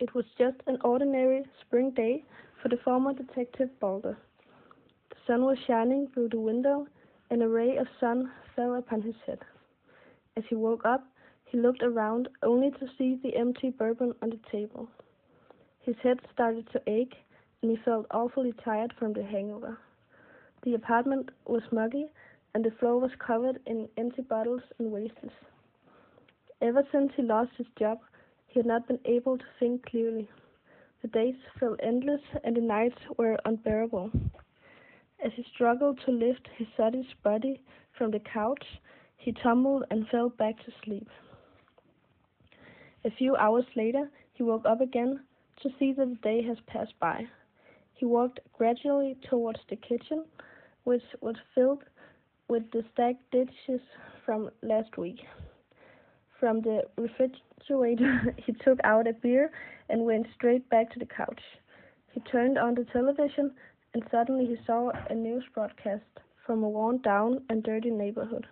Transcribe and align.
It 0.00 0.14
was 0.14 0.24
just 0.38 0.58
an 0.68 0.78
ordinary 0.84 1.44
spring 1.60 1.90
day 1.90 2.24
for 2.62 2.68
the 2.68 2.76
former 2.76 3.12
detective 3.12 3.68
Balder. 3.80 4.16
The 5.10 5.16
sun 5.26 5.44
was 5.44 5.58
shining 5.66 6.06
through 6.08 6.28
the 6.28 6.38
window, 6.38 6.86
and 7.30 7.42
a 7.42 7.48
ray 7.48 7.76
of 7.76 7.88
sun 7.98 8.30
fell 8.54 8.74
upon 8.76 9.02
his 9.02 9.16
head. 9.26 9.40
As 10.36 10.44
he 10.48 10.54
woke 10.54 10.84
up, 10.84 11.04
he 11.46 11.58
looked 11.58 11.82
around 11.82 12.28
only 12.44 12.70
to 12.70 12.88
see 12.96 13.16
the 13.16 13.34
empty 13.34 13.70
bourbon 13.70 14.14
on 14.22 14.30
the 14.30 14.40
table. 14.52 14.88
His 15.80 15.96
head 15.96 16.20
started 16.32 16.70
to 16.70 16.82
ache, 16.86 17.16
and 17.62 17.70
he 17.72 17.76
felt 17.78 18.06
awfully 18.12 18.52
tired 18.64 18.92
from 19.00 19.14
the 19.14 19.24
hangover. 19.24 19.78
The 20.62 20.74
apartment 20.74 21.30
was 21.44 21.62
muggy, 21.72 22.06
and 22.54 22.64
the 22.64 22.70
floor 22.70 23.00
was 23.00 23.10
covered 23.18 23.58
in 23.66 23.88
empty 23.96 24.22
bottles 24.22 24.62
and 24.78 24.92
wastes. 24.92 25.34
Ever 26.60 26.86
since 26.92 27.12
he 27.16 27.22
lost 27.22 27.50
his 27.56 27.66
job, 27.76 27.98
he 28.48 28.58
had 28.58 28.66
not 28.66 28.88
been 28.88 28.98
able 29.04 29.38
to 29.38 29.44
think 29.58 29.86
clearly. 29.86 30.28
The 31.02 31.08
days 31.08 31.36
felt 31.60 31.78
endless 31.82 32.22
and 32.42 32.56
the 32.56 32.60
nights 32.60 32.98
were 33.16 33.38
unbearable. 33.44 34.10
As 35.24 35.32
he 35.34 35.44
struggled 35.54 36.00
to 36.04 36.10
lift 36.10 36.48
his 36.56 36.66
sodden 36.76 37.06
body 37.22 37.60
from 37.96 38.10
the 38.10 38.20
couch, 38.20 38.64
he 39.16 39.32
tumbled 39.32 39.84
and 39.90 40.08
fell 40.08 40.30
back 40.30 40.56
to 40.64 40.72
sleep. 40.84 41.08
A 43.04 43.10
few 43.10 43.36
hours 43.36 43.64
later, 43.76 44.10
he 44.32 44.42
woke 44.42 44.66
up 44.66 44.80
again 44.80 45.20
to 45.62 45.70
see 45.78 45.92
that 45.92 46.08
the 46.08 46.16
day 46.16 46.42
has 46.42 46.58
passed 46.66 46.98
by. 46.98 47.26
He 47.94 48.06
walked 48.06 48.40
gradually 48.56 49.16
towards 49.28 49.60
the 49.68 49.76
kitchen, 49.76 50.24
which 50.84 51.02
was 51.20 51.36
filled 51.54 51.84
with 52.48 52.70
the 52.70 52.84
stacked 52.92 53.30
dishes 53.30 53.80
from 54.24 54.50
last 54.62 54.96
week. 54.96 55.20
From 56.40 56.60
the 56.62 56.84
he 58.36 58.52
took 58.64 58.78
out 58.84 59.06
a 59.06 59.12
beer 59.12 59.50
and 59.88 60.04
went 60.04 60.26
straight 60.34 60.68
back 60.70 60.90
to 60.92 60.98
the 60.98 61.06
couch. 61.06 61.40
He 62.12 62.20
turned 62.20 62.58
on 62.58 62.74
the 62.74 62.84
television, 62.92 63.52
and 63.94 64.02
suddenly 64.10 64.46
he 64.46 64.56
saw 64.66 64.90
a 65.10 65.14
news 65.14 65.44
broadcast 65.54 66.04
from 66.46 66.62
a 66.62 66.68
worn 66.68 66.98
down 66.98 67.42
and 67.50 67.62
dirty 67.62 67.90
neighborhood. 67.90 68.46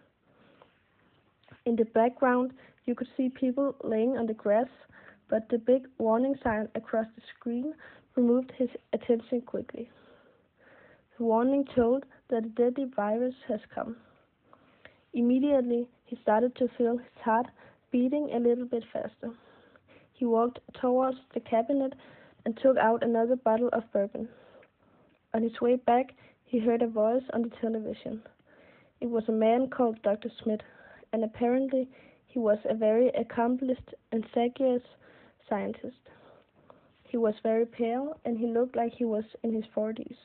In 1.65 1.77
the 1.77 1.85
background, 1.87 2.53
you 2.85 2.95
could 2.95 3.09
see 3.17 3.29
people 3.29 3.75
laying 3.83 4.17
on 4.19 4.27
the 4.27 4.35
grass, 4.35 4.69
but 5.29 5.49
the 5.49 5.59
big 5.59 5.89
warning 5.99 6.35
sign 6.45 6.69
across 6.75 7.07
the 7.17 7.23
screen 7.37 7.75
removed 8.15 8.53
his 8.57 8.69
attention 8.93 9.41
quickly. 9.41 9.91
The 11.19 11.25
warning 11.25 11.65
told 11.75 12.05
that 12.29 12.45
a 12.45 12.49
deadly 12.49 12.85
virus 12.95 13.35
has 13.49 13.61
come. 13.75 13.97
Immediately, 15.15 15.89
he 16.05 16.19
started 16.23 16.55
to 16.57 16.69
feel 16.77 16.99
his 16.99 17.23
heart 17.25 17.47
beating 17.97 18.29
a 18.35 18.39
little 18.39 18.67
bit 18.67 18.85
faster. 18.93 19.31
He 20.13 20.27
walked 20.27 20.59
towards 20.79 21.17
the 21.33 21.41
cabinet 21.41 21.95
and 22.45 22.55
took 22.59 22.77
out 22.77 23.03
another 23.03 23.37
bottle 23.37 23.71
of 23.73 23.91
bourbon. 23.91 24.29
On 25.33 25.43
his 25.43 25.59
way 25.63 25.77
back, 25.77 26.13
he 26.45 26.59
heard 26.59 26.83
a 26.83 26.89
voice 26.89 27.23
on 27.33 27.41
the 27.41 27.57
television. 27.59 28.21
It 29.01 29.09
was 29.09 29.25
a 29.29 29.33
man 29.33 29.71
called 29.71 30.03
Dr. 30.03 30.31
Smith, 30.43 30.61
and 31.15 31.25
apparently 31.25 31.89
he 32.27 32.39
was 32.39 32.59
a 32.69 32.75
very 32.75 33.09
accomplished 33.19 33.95
and 34.13 34.27
sagacious 34.35 34.87
scientist. 35.49 36.03
He 37.05 37.17
was 37.17 37.35
very 37.43 37.65
pale, 37.65 38.21
and 38.27 38.37
he 38.37 38.47
looked 38.47 38.77
like 38.77 38.93
he 38.93 39.07
was 39.07 39.25
in 39.43 39.55
his 39.55 39.65
forties. 39.75 40.19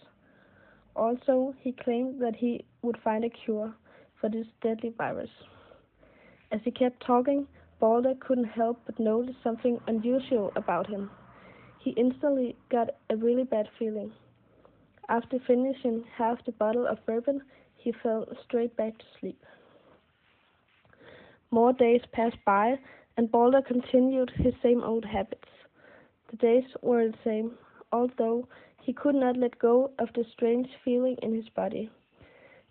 Also, 0.93 1.55
he 1.61 1.71
claimed 1.71 2.21
that 2.21 2.35
he 2.35 2.65
would 2.81 2.97
find 3.01 3.23
a 3.23 3.29
cure 3.29 3.73
for 4.19 4.27
this 4.29 4.47
deadly 4.61 4.89
virus. 4.97 5.29
As 6.51 6.59
he 6.65 6.71
kept 6.71 7.01
talking, 7.05 7.47
Balder 7.81 8.13
couldn't 8.19 8.45
help 8.45 8.79
but 8.85 8.99
notice 8.99 9.35
something 9.43 9.81
unusual 9.87 10.51
about 10.55 10.85
him. 10.85 11.09
He 11.79 11.89
instantly 11.91 12.55
got 12.69 12.91
a 13.09 13.15
really 13.15 13.43
bad 13.43 13.67
feeling. 13.79 14.11
After 15.09 15.39
finishing 15.39 16.03
half 16.15 16.45
the 16.45 16.51
bottle 16.51 16.85
of 16.85 17.03
bourbon, 17.07 17.41
he 17.75 17.91
fell 17.91 18.27
straight 18.45 18.77
back 18.77 18.99
to 18.99 19.05
sleep. 19.19 19.43
More 21.49 21.73
days 21.73 22.01
passed 22.11 22.37
by, 22.45 22.77
and 23.17 23.31
Balder 23.31 23.63
continued 23.63 24.29
his 24.29 24.53
same 24.61 24.83
old 24.83 25.03
habits. 25.03 25.49
The 26.29 26.37
days 26.37 26.65
were 26.83 27.07
the 27.07 27.17
same, 27.23 27.57
although 27.91 28.47
he 28.83 28.93
could 28.93 29.15
not 29.15 29.37
let 29.37 29.57
go 29.57 29.89
of 29.97 30.09
the 30.13 30.23
strange 30.31 30.69
feeling 30.85 31.17
in 31.23 31.33
his 31.33 31.49
body. 31.49 31.89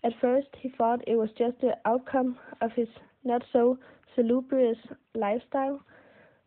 At 0.04 0.18
first, 0.20 0.48
he 0.56 0.68
thought 0.68 1.02
it 1.08 1.16
was 1.16 1.30
just 1.36 1.60
the 1.60 1.76
outcome 1.84 2.38
of 2.60 2.70
his 2.72 2.88
not 3.24 3.42
so 3.52 3.78
salubrious 4.14 4.78
lifestyle, 5.14 5.82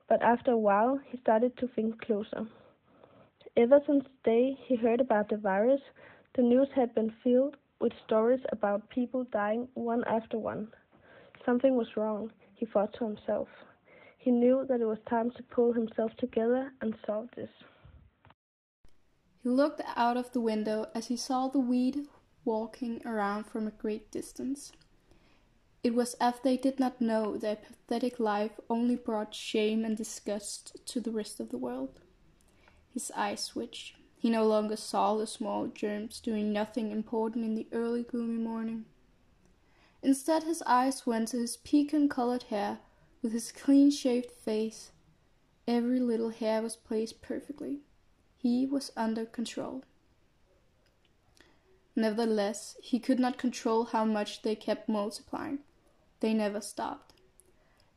but 0.08 0.22
after 0.22 0.52
a 0.52 0.58
while 0.58 1.00
he 1.10 1.18
started 1.18 1.56
to 1.58 1.68
think 1.68 2.00
closer. 2.02 2.48
Ever 3.56 3.80
since 3.86 4.04
the 4.04 4.30
day 4.32 4.58
he 4.66 4.76
heard 4.76 5.00
about 5.00 5.30
the 5.30 5.38
virus, 5.38 5.82
the 6.36 6.42
news 6.42 6.68
had 6.76 6.94
been 6.96 7.14
filled 7.24 7.56
with 7.80 7.94
stories 8.06 8.40
about 8.52 8.90
people 8.90 9.26
dying 9.32 9.68
one 9.76 10.04
after 10.06 10.38
one. 10.38 10.68
Something 11.46 11.76
was 11.76 11.96
wrong, 11.96 12.32
he 12.56 12.66
thought 12.66 12.94
to 12.94 13.06
himself. 13.06 13.48
He 14.18 14.32
knew 14.32 14.66
that 14.70 14.82
it 14.82 14.86
was 14.86 15.00
time 15.10 15.32
to 15.32 15.44
pull 15.44 15.74
himself 15.74 16.12
together 16.18 16.72
and 16.82 16.96
solve 17.06 17.30
this. 17.36 17.50
He 19.44 19.50
looked 19.50 19.82
out 19.96 20.16
of 20.16 20.32
the 20.32 20.40
window 20.40 20.88
as 20.96 21.08
he 21.08 21.18
saw 21.18 21.50
the 21.50 21.60
weed 21.60 22.08
walking 22.46 23.06
around 23.06 23.44
from 23.44 23.68
a 23.68 23.72
great 23.72 24.10
distance. 24.10 24.72
It 25.84 25.94
was 25.94 26.14
as 26.22 26.36
if 26.36 26.44
they 26.44 26.56
did 26.56 26.80
not 26.80 27.02
know 27.02 27.36
their 27.36 27.58
pathetic 27.58 28.18
life 28.18 28.58
only 28.70 28.96
brought 28.96 29.36
shame 29.36 29.84
and 29.84 29.98
disgust 29.98 30.78
to 30.86 31.02
the 31.02 31.12
rest 31.12 31.42
of 31.42 31.50
the 31.50 31.58
world. 31.58 32.00
His 32.94 33.12
eyes 33.12 33.42
switched. 33.42 33.98
He 34.18 34.30
no 34.30 34.48
longer 34.48 34.78
saw 34.78 35.18
the 35.18 35.28
small 35.28 35.68
germs 35.68 36.22
doing 36.22 36.54
nothing 36.54 36.92
important 36.92 37.44
in 37.44 37.56
the 37.56 37.68
early 37.74 38.04
gloomy 38.04 38.42
morning. 38.42 38.86
Instead, 40.02 40.44
his 40.44 40.62
eyes 40.66 41.06
went 41.06 41.28
to 41.30 41.38
his 41.38 41.58
pecan 41.58 42.08
colored 42.08 42.44
hair 42.44 42.80
with 43.22 43.34
his 43.34 43.52
clean 43.52 43.92
shaved 43.92 44.32
face. 44.32 44.92
Every 45.68 46.00
little 46.00 46.30
hair 46.30 46.62
was 46.62 46.78
placed 46.78 47.22
perfectly. 47.22 47.82
He 48.38 48.66
was 48.66 48.94
under 48.96 49.26
control. 49.26 49.84
Nevertheless, 51.94 52.78
he 52.82 53.00
could 53.00 53.20
not 53.20 53.38
control 53.38 53.86
how 53.86 54.06
much 54.06 54.44
they 54.44 54.56
kept 54.56 54.88
multiplying. 54.88 55.60
They 56.24 56.34
never 56.34 56.62
stopped. 56.62 57.16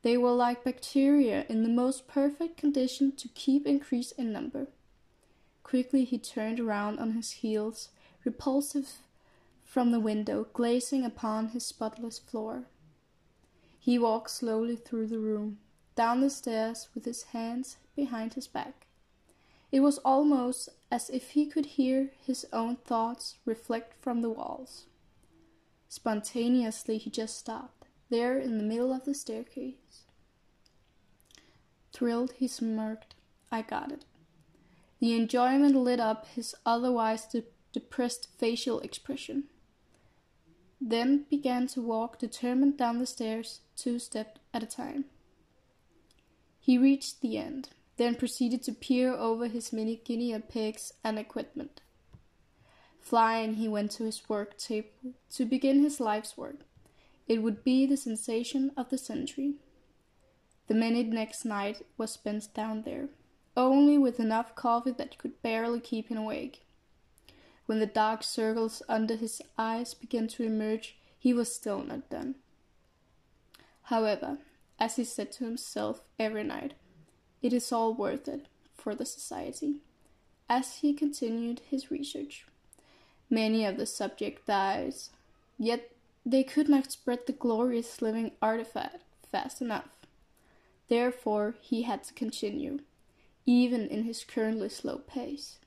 They 0.03 0.16
were 0.16 0.32
like 0.32 0.64
bacteria 0.64 1.47
in 1.48 1.62
the 1.62 1.69
most 1.69 2.09
perfect 2.09 2.56
condition 2.56 3.12
to 3.19 3.28
keep 3.28 3.69
increase 3.69 4.10
in 4.10 4.32
number. 4.32 4.66
Quickly 5.62 6.03
he 6.04 6.19
turned 6.19 6.59
around 6.59 6.98
on 6.98 7.12
his 7.12 7.31
heels, 7.31 7.91
repulsive 8.25 8.94
from 9.62 9.92
the 9.92 10.00
window, 10.00 10.48
glazing 10.53 11.04
upon 11.04 11.50
his 11.50 11.65
spotless 11.65 12.19
floor. 12.19 12.65
He 13.78 13.97
walked 13.97 14.32
slowly 14.32 14.75
through 14.75 15.06
the 15.06 15.20
room, 15.20 15.59
down 15.94 16.20
the 16.20 16.28
stairs 16.28 16.88
with 16.97 17.04
his 17.04 17.22
hands 17.31 17.76
behind 17.94 18.34
his 18.34 18.48
back. 18.48 18.88
It 19.70 19.81
was 19.81 19.98
almost 19.98 20.69
as 20.91 21.10
if 21.10 21.31
he 21.31 21.47
could 21.47 21.66
hear 21.78 22.10
his 22.26 22.44
own 22.53 22.75
thoughts 22.75 23.36
reflect 23.44 23.94
from 24.03 24.22
the 24.22 24.31
walls. 24.31 24.86
Spontaneously 25.88 26.98
he 26.98 27.09
just 27.09 27.38
stopped 27.38 27.75
there 28.10 28.38
in 28.38 28.58
the 28.58 28.64
middle 28.64 28.92
of 28.92 29.04
the 29.04 29.14
staircase. 29.14 30.04
Thrilled, 31.92 32.32
he 32.32 32.46
smirked. 32.46 33.14
I 33.50 33.62
got 33.62 33.90
it. 33.90 34.04
The 35.00 35.14
enjoyment 35.14 35.74
lit 35.74 36.00
up 36.00 36.26
his 36.26 36.54
otherwise 36.64 37.26
de- 37.26 37.44
depressed 37.72 38.28
facial 38.38 38.80
expression. 38.80 39.44
Then 40.80 41.24
began 41.30 41.66
to 41.68 41.80
walk 41.80 42.18
determined 42.18 42.76
down 42.76 42.98
the 42.98 43.06
stairs, 43.06 43.60
two 43.76 43.98
steps 43.98 44.40
at 44.52 44.62
a 44.62 44.66
time. 44.66 45.06
He 46.60 46.78
reached 46.78 47.20
the 47.20 47.38
end, 47.38 47.70
then 47.96 48.14
proceeded 48.14 48.62
to 48.64 48.72
peer 48.72 49.12
over 49.12 49.47
his 49.47 49.72
many 49.72 49.97
guinea 49.97 50.38
pigs 50.41 50.92
and 51.04 51.18
equipment. 51.18 51.80
Flying, 53.00 53.54
he 53.54 53.68
went 53.68 53.92
to 53.92 54.04
his 54.04 54.28
work 54.28 54.59
table 54.59 55.14
to 55.30 55.44
begin 55.47 55.82
his 55.82 56.00
life's 56.00 56.36
work. 56.36 56.56
It 57.26 57.42
would 57.42 57.64
be 57.64 57.86
the 57.86 57.96
sensation 57.96 58.70
of 58.76 58.88
the 58.90 58.98
century. 58.98 59.54
The 60.68 60.74
minute 60.74 61.08
next 61.08 61.44
night 61.44 61.82
was 61.96 62.12
spent 62.12 62.52
down 62.54 62.82
there, 62.82 63.08
only 63.56 63.98
with 63.98 64.20
enough 64.20 64.54
coffee 64.54 64.92
that 64.92 65.18
could 65.18 65.42
barely 65.42 65.80
keep 65.80 66.08
him 66.08 66.18
awake. 66.18 66.62
When 67.66 67.80
the 67.80 67.86
dark 67.86 68.22
circles 68.22 68.82
under 68.88 69.16
his 69.16 69.42
eyes 69.58 69.94
began 69.94 70.28
to 70.28 70.44
emerge, 70.44 70.96
he 71.18 71.34
was 71.34 71.54
still 71.54 71.82
not 71.82 72.08
done. 72.08 72.36
However, 73.82 74.38
as 74.78 74.96
he 74.96 75.04
said 75.04 75.32
to 75.32 75.44
himself 75.44 76.02
every 76.18 76.44
night, 76.44 76.74
it 77.42 77.52
is 77.52 77.72
all 77.72 77.94
worth 77.94 78.28
it 78.28 78.46
for 78.74 78.94
the 78.94 79.06
society. 79.06 79.76
As 80.48 80.76
he 80.76 80.92
continued 80.92 81.60
his 81.68 81.90
research, 81.90 82.46
many 83.28 83.64
of 83.64 83.76
the 83.76 83.86
subject 83.86 84.46
dies, 84.46 85.10
yet 85.58 85.90
they 86.26 86.42
could 86.42 86.68
not 86.68 86.90
spread 86.90 87.20
the 87.26 87.32
glorious 87.32 88.02
living 88.02 88.32
artifact 88.42 89.04
fast 89.30 89.62
enough. 89.62 89.90
Therefore, 90.88 91.54
he 91.60 91.82
had 91.82 92.02
to 92.04 92.14
continue. 92.14 92.80
even 93.46 93.86
in 93.86 94.02
his 94.02 94.24
currently 94.24 94.68
slow 94.68 94.98
pace. 94.98 95.58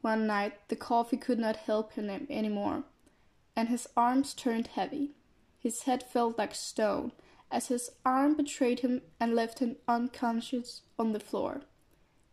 One 0.00 0.26
night 0.26 0.54
the 0.68 0.76
coffee 0.76 1.16
could 1.16 1.38
not 1.38 1.56
help 1.56 1.92
him 1.92 2.26
any 2.28 2.48
more, 2.48 2.82
and 3.54 3.68
his 3.68 3.86
arms 3.96 4.34
turned 4.34 4.66
heavy. 4.68 5.12
His 5.60 5.82
head 5.82 6.02
felt 6.02 6.36
like 6.36 6.54
stone 6.54 7.12
as 7.50 7.68
his 7.68 7.90
arm 8.04 8.36
betrayed 8.36 8.80
him 8.80 9.02
and 9.20 9.34
left 9.34 9.60
him 9.60 9.76
unconscious 9.86 10.82
on 10.98 11.12
the 11.12 11.20
floor. 11.20 11.62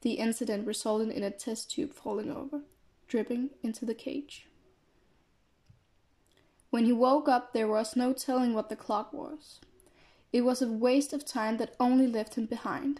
The 0.01 0.13
incident 0.13 0.65
resulted 0.65 1.09
in 1.09 1.23
a 1.23 1.29
test 1.29 1.71
tube 1.71 1.93
falling 1.93 2.31
over, 2.31 2.61
dripping 3.07 3.51
into 3.61 3.85
the 3.85 3.93
cage. 3.93 4.47
When 6.73 6.85
he 6.85 6.91
woke 6.91 7.29
up, 7.29 7.53
there 7.53 7.67
was 7.67 7.95
no 7.95 8.13
telling 8.13 8.55
what 8.55 8.69
the 8.69 8.75
clock 8.75 9.13
was. 9.13 9.59
It 10.31 10.41
was 10.41 10.59
a 10.59 10.67
waste 10.67 11.13
of 11.13 11.23
time 11.23 11.57
that 11.57 11.75
only 11.79 12.07
left 12.07 12.33
him 12.33 12.47
behind. 12.47 12.99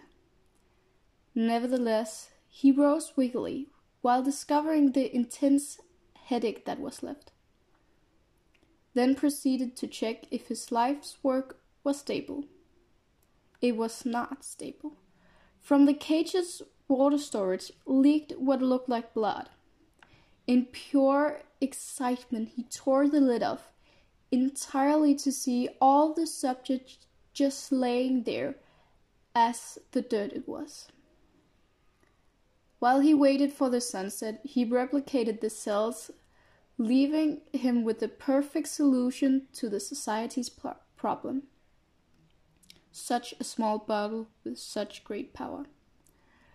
Nevertheless, 1.34 2.30
he 2.48 2.72
rose 2.72 3.14
weakly 3.16 3.70
while 4.02 4.22
discovering 4.22 4.92
the 4.92 5.12
intense 5.16 5.80
headache 6.25 6.66
that 6.66 6.80
was 6.80 7.02
left. 7.02 7.31
Then 8.94 9.16
proceeded 9.16 9.75
to 9.78 9.88
check 9.88 10.25
if 10.30 10.50
his 10.50 10.72
life's 10.72 11.18
work 11.24 11.58
was 11.84 11.98
stable. 11.98 12.44
It 13.60 13.75
was 13.75 14.06
not 14.06 14.46
stable. 14.46 14.98
From 15.60 15.86
the 15.86 15.96
cage's 15.96 16.62
water 16.88 17.18
storage 17.18 17.72
leaked 17.88 18.34
what 18.38 18.62
looked 18.62 18.88
like 18.88 19.16
blood. 19.16 19.50
In 20.45 20.66
pure 20.66 21.42
excitement, 21.62 22.50
he 22.56 22.63
tore 22.63 23.07
the 23.07 23.22
lid 23.22 23.44
off, 23.44 23.72
entirely 24.31 25.16
to 25.16 25.31
see 25.31 25.69
all 25.80 26.13
the 26.13 26.28
subject 26.28 27.06
just 27.34 27.72
laying 27.72 28.24
there 28.24 28.56
as 29.34 29.80
the 29.92 30.01
dirt 30.01 30.34
it 30.34 30.48
was. 30.48 30.88
While 32.80 33.00
he 33.00 33.13
waited 33.13 33.54
for 33.54 33.69
the 33.69 33.80
sunset, 33.80 34.42
he 34.44 34.66
replicated 34.66 35.40
the 35.40 35.50
cells, 35.50 36.12
leaving 36.78 37.42
him 37.54 37.84
with 37.84 38.00
the 38.00 38.10
perfect 38.10 38.68
solution 38.68 39.48
to 39.54 39.69
the 39.69 39.80
society's 39.80 40.51
problem. 40.98 41.44
Such 42.92 43.34
a 43.39 43.44
small 43.46 43.78
bottle 43.78 44.28
with 44.44 44.60
such 44.60 45.06
great 45.06 45.34
power. 45.34 45.66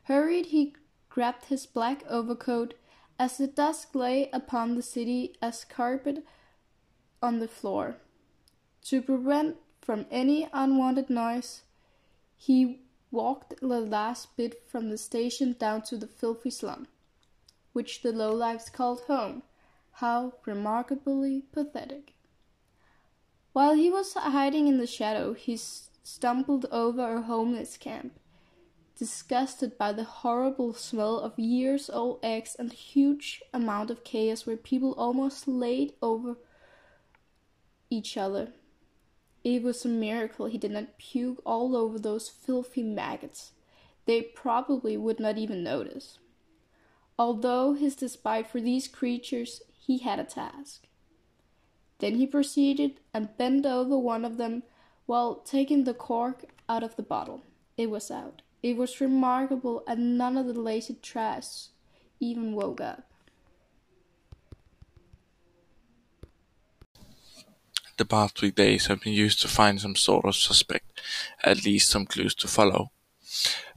Hurried, 0.05 0.47
he 0.47 0.75
grabbed 1.09 1.47
his 1.47 1.65
black 1.65 2.05
overcoat 2.09 2.75
as 3.19 3.37
the 3.37 3.47
dusk 3.47 3.95
lay 3.95 4.31
upon 4.33 4.75
the 4.75 4.83
city 4.83 5.35
as 5.43 5.65
carpet 5.65 6.25
on 7.21 7.41
the 7.41 7.49
floor. 7.49 7.97
To 8.85 9.03
prevent 9.03 9.57
from 9.81 10.07
any 10.11 10.49
unwanted 10.53 11.11
noise, 11.11 11.63
he 12.37 12.81
walked 13.11 13.61
the 13.61 13.81
last 13.81 14.37
bit 14.37 14.63
from 14.69 14.91
the 14.91 14.99
station 14.99 15.57
down 15.59 15.83
to 15.83 15.97
the 15.97 16.07
filthy 16.07 16.51
slum, 16.51 16.87
which 17.73 18.03
the 18.03 18.13
lowlifes 18.13 18.73
called 18.73 19.01
home. 19.03 19.43
How 19.93 20.35
remarkably 20.47 21.43
pathetic. 21.51 22.13
While 23.53 23.75
he 23.75 23.91
was 23.91 24.15
hiding 24.15 24.69
in 24.69 24.79
the 24.79 24.87
shadow, 24.87 25.35
he 25.35 25.57
stumbled 25.57 26.67
over 26.71 27.17
a 27.17 27.23
homeless 27.23 27.77
camp 27.77 28.13
disgusted 28.99 29.79
by 29.79 29.93
the 29.93 30.05
horrible 30.05 30.75
smell 30.75 31.21
of 31.21 31.39
years 31.39 31.89
old 31.89 32.19
eggs 32.23 32.57
and 32.59 32.73
huge 32.73 33.41
amount 33.55 33.91
of 33.91 34.03
chaos 34.03 34.45
where 34.45 34.57
people 34.57 34.93
almost 34.99 35.47
laid 35.47 35.93
over 36.03 36.37
each 37.91 38.17
other. 38.17 38.49
It 39.45 39.63
was 39.63 39.85
a 39.85 39.89
miracle 39.89 40.47
he 40.47 40.59
did 40.59 40.73
not 40.73 40.99
puke 40.99 41.41
all 41.47 41.77
over 41.77 41.99
those 41.99 42.29
filthy 42.29 42.83
maggots. 42.83 43.53
They 44.05 44.21
probably 44.21 44.97
would 44.97 45.21
not 45.21 45.39
even 45.39 45.63
notice. 45.63 46.19
Although 47.17 47.75
his 47.75 47.95
despite 47.95 48.51
for 48.51 48.61
these 48.61 48.89
creatures, 48.89 49.63
he 49.79 49.99
had 49.99 50.19
a 50.19 50.25
task. 50.25 50.87
Then 51.99 52.17
he 52.17 52.27
proceeded 52.27 53.01
and 53.15 53.37
bent 53.37 53.65
over 53.65 53.97
one 53.97 54.25
of 54.25 54.39
them 54.39 54.65
while 55.07 55.37
taking 55.37 55.85
the 55.85 55.95
cork 55.95 56.45
out 56.69 56.83
of 56.83 56.97
the 56.97 57.03
bottle. 57.03 57.43
It 57.77 57.91
was 57.91 58.11
out. 58.11 58.43
It 58.63 58.77
was 58.77 59.01
remarkable, 59.01 59.85
and 59.87 60.19
none 60.19 60.37
of 60.37 60.47
the 60.47 60.61
lazy 60.61 60.97
trash 61.01 61.69
even 62.19 62.55
woke 62.55 62.81
up. 62.81 63.05
The 67.99 68.05
past 68.05 68.39
three 68.39 68.51
days 68.51 68.87
have 68.87 69.03
been 69.03 69.13
used 69.13 69.41
to 69.43 69.49
find 69.49 69.81
some 69.81 69.97
sort 69.97 70.25
of 70.25 70.37
suspect, 70.37 71.01
at 71.43 71.65
least 71.65 71.91
some 71.91 72.07
clues 72.07 72.35
to 72.37 72.49
follow. 72.49 72.91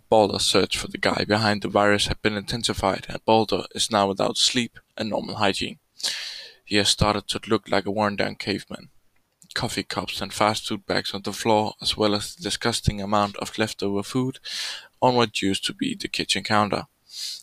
Balder's 0.10 0.45
search 0.45 0.78
for 0.78 0.88
the 0.88 0.98
guy 0.98 1.25
behind 1.25 1.62
the 1.62 1.69
virus 1.69 2.07
had 2.07 2.22
been 2.22 2.36
intensified, 2.36 3.06
and 3.10 3.24
Balder 3.25 3.63
is 3.74 3.92
now 3.92 4.07
without 4.07 4.38
sleep 4.38 4.80
and 4.98 5.10
normal 5.10 5.36
hygiene. 5.36 5.80
He 6.66 6.78
has 6.78 6.89
started 6.89 7.28
to 7.30 7.42
look 7.48 7.69
like 7.69 7.86
a 7.86 7.92
worn 7.92 8.16
down 8.16 8.36
caveman 8.36 8.89
coffee 9.53 9.83
cups 9.83 10.21
and 10.21 10.33
fast 10.33 10.68
food 10.68 10.86
bags 10.86 11.13
on 11.13 11.21
the 11.24 11.33
floor, 11.33 11.74
as 11.81 11.98
well 11.98 12.15
as 12.15 12.36
the 12.36 12.44
disgusting 12.44 13.01
amount 13.01 13.38
of 13.38 13.57
leftover 13.57 14.03
food 14.03 14.39
on 15.01 15.15
what 15.15 15.42
used 15.42 15.65
to 15.65 15.74
be 15.74 15.95
the 15.95 16.07
kitchen 16.07 16.44
counter. 16.44 16.88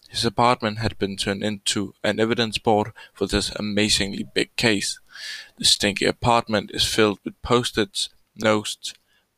His 0.08 0.24
apartment 0.24 0.78
had 0.78 0.98
been 0.98 1.16
turned 1.16 1.42
into 1.42 1.94
an 2.02 2.18
evidence 2.18 2.56
board 2.58 2.92
for 3.12 3.26
this 3.26 3.50
amazingly 3.50 4.24
big 4.34 4.56
case. 4.56 5.00
The 5.58 5.64
stinky 5.64 6.06
apartment 6.06 6.70
is 6.72 6.84
filled 6.84 7.18
with 7.24 7.40
post-its, 7.42 8.08
notes, 8.34 8.94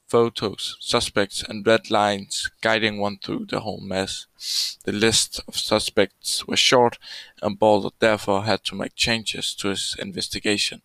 photos, 0.06 0.76
suspects, 0.80 1.42
and 1.42 1.66
red 1.66 1.90
lines 1.90 2.50
guiding 2.60 2.98
one 2.98 3.18
through 3.18 3.46
the 3.46 3.60
whole 3.60 3.80
mess. 3.80 4.26
The 4.84 4.92
list 4.92 5.40
of 5.46 5.56
suspects 5.56 6.46
was 6.46 6.58
short, 6.58 6.98
and 7.42 7.58
Balder 7.58 7.90
therefore 7.98 8.44
had 8.44 8.64
to 8.64 8.74
make 8.74 8.94
changes 8.94 9.54
to 9.56 9.68
his 9.68 9.96
investigation. 9.98 10.82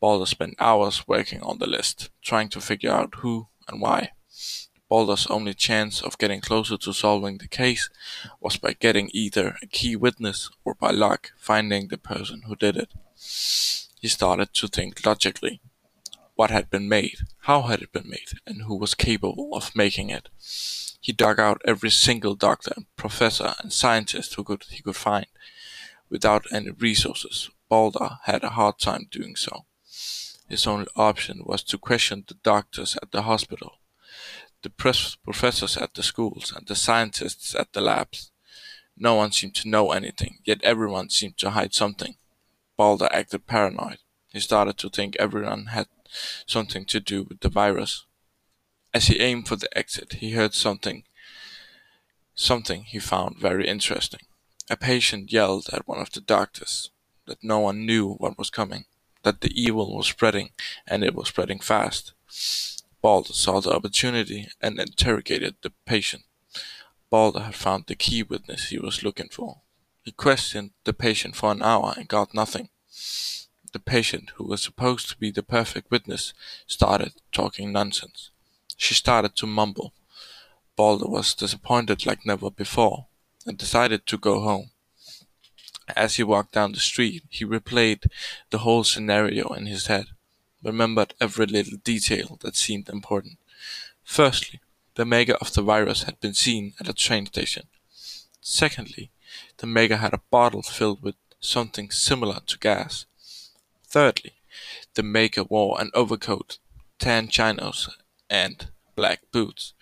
Balder 0.00 0.26
spent 0.26 0.54
hours 0.58 1.08
working 1.08 1.42
on 1.42 1.58
the 1.58 1.66
list, 1.66 2.10
trying 2.22 2.48
to 2.50 2.60
figure 2.60 2.92
out 2.92 3.14
who 3.16 3.48
and 3.66 3.80
why. 3.80 4.12
Balder's 4.88 5.26
only 5.26 5.52
chance 5.52 6.00
of 6.00 6.16
getting 6.16 6.40
closer 6.40 6.78
to 6.78 6.92
solving 6.94 7.38
the 7.38 7.48
case 7.48 7.90
was 8.40 8.56
by 8.56 8.72
getting 8.72 9.10
either 9.12 9.58
a 9.62 9.66
key 9.66 9.96
witness 9.96 10.50
or 10.64 10.74
by 10.74 10.90
luck 10.90 11.32
finding 11.36 11.88
the 11.88 11.98
person 11.98 12.42
who 12.46 12.56
did 12.56 12.76
it. 12.76 12.92
He 14.00 14.08
started 14.08 14.54
to 14.54 14.68
think 14.68 15.04
logically. 15.04 15.60
What 16.36 16.50
had 16.50 16.70
been 16.70 16.88
made, 16.88 17.18
how 17.40 17.62
had 17.62 17.82
it 17.82 17.92
been 17.92 18.08
made, 18.08 18.38
and 18.46 18.62
who 18.62 18.76
was 18.76 18.94
capable 18.94 19.54
of 19.54 19.74
making 19.74 20.08
it? 20.10 20.28
He 21.00 21.12
dug 21.12 21.40
out 21.40 21.60
every 21.64 21.90
single 21.90 22.34
doctor 22.34 22.74
professor 22.96 23.54
and 23.58 23.72
scientist 23.72 24.34
who 24.34 24.44
could 24.44 24.64
he 24.70 24.82
could 24.82 24.96
find. 24.96 25.26
Without 26.08 26.46
any 26.52 26.70
resources, 26.70 27.50
Balder 27.68 28.18
had 28.24 28.44
a 28.44 28.50
hard 28.50 28.78
time 28.78 29.08
doing 29.10 29.36
so. 29.36 29.66
His 30.48 30.66
only 30.66 30.86
option 30.96 31.42
was 31.44 31.62
to 31.64 31.78
question 31.78 32.24
the 32.26 32.34
doctors 32.34 32.96
at 33.02 33.12
the 33.12 33.22
hospital, 33.22 33.80
the 34.62 34.70
professors 34.70 35.76
at 35.76 35.92
the 35.92 36.02
schools, 36.02 36.52
and 36.56 36.66
the 36.66 36.74
scientists 36.74 37.54
at 37.54 37.72
the 37.74 37.82
labs. 37.82 38.32
No 38.96 39.14
one 39.14 39.30
seemed 39.30 39.54
to 39.56 39.68
know 39.68 39.92
anything, 39.92 40.38
yet 40.44 40.62
everyone 40.62 41.10
seemed 41.10 41.36
to 41.38 41.50
hide 41.50 41.74
something. 41.74 42.16
Balder 42.78 43.08
acted 43.12 43.46
paranoid. 43.46 43.98
He 44.28 44.40
started 44.40 44.78
to 44.78 44.88
think 44.88 45.16
everyone 45.16 45.66
had 45.66 45.88
something 46.46 46.86
to 46.86 46.98
do 46.98 47.24
with 47.24 47.40
the 47.40 47.50
virus. 47.50 48.06
As 48.94 49.08
he 49.08 49.20
aimed 49.20 49.48
for 49.48 49.56
the 49.56 49.76
exit, 49.76 50.14
he 50.14 50.32
heard 50.32 50.54
something, 50.54 51.04
something 52.34 52.84
he 52.84 52.98
found 52.98 53.38
very 53.38 53.68
interesting. 53.68 54.20
A 54.70 54.76
patient 54.76 55.30
yelled 55.30 55.68
at 55.72 55.86
one 55.86 56.00
of 56.00 56.10
the 56.10 56.22
doctors 56.22 56.90
that 57.26 57.44
no 57.44 57.58
one 57.58 57.84
knew 57.84 58.14
what 58.14 58.38
was 58.38 58.48
coming 58.48 58.86
that 59.28 59.42
the 59.42 59.52
evil 59.54 59.94
was 59.94 60.06
spreading, 60.06 60.48
and 60.86 61.04
it 61.04 61.14
was 61.14 61.28
spreading 61.28 61.58
fast. 61.58 62.14
Balder 63.02 63.34
saw 63.34 63.60
the 63.60 63.74
opportunity 63.74 64.48
and 64.62 64.80
interrogated 64.80 65.56
the 65.60 65.72
patient. 65.84 66.22
Balder 67.10 67.40
had 67.40 67.54
found 67.54 67.84
the 67.86 67.94
key 67.94 68.22
witness 68.22 68.70
he 68.70 68.78
was 68.78 69.02
looking 69.02 69.28
for. 69.28 69.60
He 70.02 70.12
questioned 70.12 70.70
the 70.84 70.94
patient 70.94 71.36
for 71.36 71.52
an 71.52 71.62
hour 71.62 71.92
and 71.94 72.08
got 72.08 72.32
nothing. 72.32 72.70
The 73.74 73.78
patient, 73.78 74.30
who 74.36 74.44
was 74.44 74.62
supposed 74.62 75.10
to 75.10 75.18
be 75.18 75.30
the 75.30 75.42
perfect 75.42 75.90
witness, 75.90 76.32
started 76.66 77.12
talking 77.30 77.70
nonsense. 77.70 78.30
She 78.78 78.94
started 78.94 79.36
to 79.36 79.46
mumble. 79.46 79.92
Balder 80.74 81.06
was 81.06 81.34
disappointed 81.34 82.06
like 82.06 82.24
never 82.24 82.50
before 82.50 83.08
and 83.46 83.58
decided 83.58 84.06
to 84.06 84.16
go 84.16 84.40
home. 84.40 84.70
As 85.96 86.16
he 86.16 86.22
walked 86.22 86.52
down 86.52 86.72
the 86.72 86.80
street, 86.80 87.24
he 87.28 87.44
replayed 87.44 88.06
the 88.50 88.58
whole 88.58 88.84
scenario 88.84 89.48
in 89.54 89.66
his 89.66 89.86
head, 89.86 90.06
remembered 90.62 91.14
every 91.20 91.46
little 91.46 91.78
detail 91.78 92.38
that 92.42 92.56
seemed 92.56 92.88
important. 92.88 93.38
Firstly, 94.04 94.60
the 94.94 95.04
maker 95.04 95.34
of 95.34 95.52
the 95.52 95.62
virus 95.62 96.02
had 96.02 96.20
been 96.20 96.34
seen 96.34 96.74
at 96.80 96.88
a 96.88 96.92
train 96.92 97.26
station. 97.26 97.68
Secondly, 98.40 99.10
the 99.58 99.66
maker 99.66 99.96
had 99.96 100.14
a 100.14 100.22
bottle 100.30 100.62
filled 100.62 101.02
with 101.02 101.14
something 101.40 101.90
similar 101.90 102.40
to 102.46 102.58
gas. 102.58 103.06
Thirdly, 103.84 104.34
the 104.94 105.02
maker 105.02 105.44
wore 105.44 105.80
an 105.80 105.90
overcoat, 105.94 106.58
tan 106.98 107.28
chinos, 107.28 107.88
and 108.28 108.70
black 108.96 109.20
boots. 109.30 109.72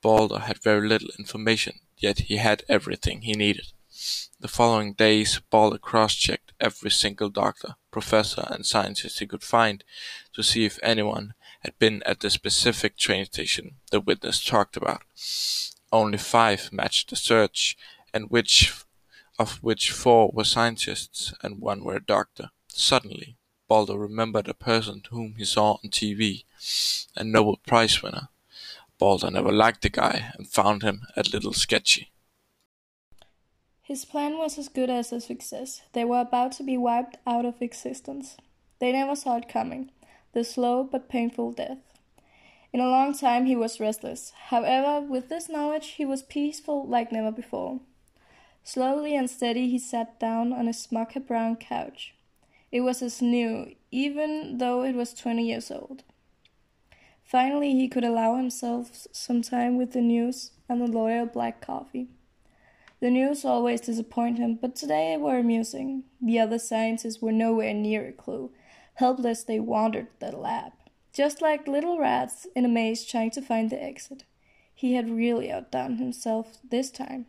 Balder 0.00 0.40
had 0.40 0.62
very 0.62 0.88
little 0.88 1.10
information, 1.18 1.80
yet 1.98 2.20
he 2.20 2.36
had 2.36 2.62
everything 2.68 3.22
he 3.22 3.32
needed. 3.34 3.72
The 4.40 4.48
following 4.48 4.94
days, 4.94 5.40
Balder 5.50 5.78
cross-checked 5.78 6.52
every 6.58 6.90
single 6.90 7.28
doctor, 7.28 7.76
professor, 7.90 8.46
and 8.50 8.64
scientist 8.64 9.18
he 9.18 9.26
could 9.26 9.42
find 9.42 9.84
to 10.32 10.42
see 10.42 10.64
if 10.64 10.78
anyone 10.82 11.34
had 11.60 11.78
been 11.78 12.02
at 12.04 12.20
the 12.20 12.30
specific 12.30 12.96
train 12.96 13.26
station 13.26 13.76
the 13.90 14.00
witness 14.00 14.42
talked 14.42 14.76
about. 14.76 15.02
Only 15.92 16.18
five 16.18 16.70
matched 16.72 17.10
the 17.10 17.16
search, 17.16 17.76
and 18.14 18.30
which 18.30 18.72
of 19.38 19.62
which 19.62 19.90
four 19.90 20.30
were 20.32 20.44
scientists 20.44 21.34
and 21.42 21.60
one 21.60 21.84
were 21.84 21.96
a 21.96 22.04
doctor. 22.04 22.50
Suddenly, 22.68 23.36
Balder 23.68 23.98
remembered 23.98 24.48
a 24.48 24.54
person 24.54 25.02
whom 25.10 25.34
he 25.36 25.44
saw 25.44 25.72
on 25.72 25.90
TV, 25.90 26.44
a 27.16 27.24
Nobel 27.24 27.58
Prize 27.66 28.02
winner. 28.02 28.28
Balder 28.98 29.30
never 29.30 29.52
liked 29.52 29.82
the 29.82 29.88
guy 29.88 30.32
and 30.34 30.48
found 30.48 30.82
him 30.82 31.02
a 31.16 31.22
little 31.32 31.52
sketchy. 31.52 32.11
His 33.82 34.04
plan 34.04 34.38
was 34.38 34.58
as 34.58 34.68
good 34.68 34.88
as 34.88 35.12
a 35.12 35.20
success. 35.20 35.82
They 35.92 36.04
were 36.04 36.20
about 36.20 36.52
to 36.52 36.62
be 36.62 36.76
wiped 36.76 37.16
out 37.26 37.44
of 37.44 37.60
existence. 37.60 38.36
They 38.78 38.92
never 38.92 39.16
saw 39.16 39.36
it 39.36 39.48
coming 39.48 39.90
the 40.32 40.44
slow 40.44 40.82
but 40.82 41.10
painful 41.10 41.52
death. 41.52 41.78
In 42.72 42.80
a 42.80 42.88
long 42.88 43.12
time 43.12 43.44
he 43.44 43.54
was 43.54 43.80
restless. 43.80 44.32
However, 44.46 45.04
with 45.06 45.28
this 45.28 45.48
knowledge 45.48 45.88
he 45.88 46.04
was 46.04 46.22
peaceful 46.22 46.86
like 46.86 47.12
never 47.12 47.30
before. 47.30 47.80
Slowly 48.64 49.14
and 49.14 49.28
steady 49.28 49.68
he 49.68 49.78
sat 49.78 50.18
down 50.18 50.52
on 50.52 50.68
his 50.68 50.90
mocha 50.90 51.20
brown 51.20 51.56
couch. 51.56 52.14
It 52.70 52.80
was 52.80 53.02
as 53.02 53.20
new, 53.20 53.74
even 53.90 54.58
though 54.58 54.84
it 54.84 54.94
was 54.94 55.12
twenty 55.12 55.48
years 55.48 55.70
old. 55.70 56.04
Finally, 57.24 57.72
he 57.72 57.88
could 57.88 58.04
allow 58.04 58.36
himself 58.36 59.06
some 59.12 59.42
time 59.42 59.76
with 59.76 59.92
the 59.92 60.00
news 60.00 60.52
and 60.68 60.80
the 60.80 60.86
loyal 60.86 61.26
black 61.26 61.60
coffee. 61.60 62.08
The 63.02 63.10
news 63.10 63.44
always 63.44 63.80
disappointed 63.80 64.38
him, 64.38 64.58
but 64.62 64.76
today 64.76 65.16
were 65.16 65.36
amusing. 65.36 66.04
The 66.20 66.38
other 66.38 66.60
scientists 66.60 67.20
were 67.20 67.32
nowhere 67.32 67.74
near 67.74 68.06
a 68.06 68.12
clue. 68.12 68.52
Helpless, 68.94 69.42
they 69.42 69.58
wandered 69.58 70.06
the 70.20 70.30
lab, 70.30 70.70
just 71.12 71.42
like 71.42 71.66
little 71.66 71.98
rats 71.98 72.46
in 72.54 72.64
a 72.64 72.68
maze 72.68 73.04
trying 73.04 73.32
to 73.32 73.42
find 73.42 73.70
the 73.70 73.82
exit. 73.82 74.22
He 74.72 74.94
had 74.94 75.10
really 75.10 75.50
outdone 75.50 75.96
himself 75.96 76.58
this 76.62 76.92
time. 76.92 77.26